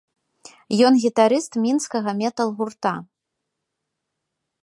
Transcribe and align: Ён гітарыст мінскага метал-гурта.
Ён 0.87 0.93
гітарыст 1.03 1.51
мінскага 1.65 2.09
метал-гурта. 2.23 2.93